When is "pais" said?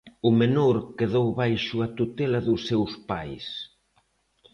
3.09-3.45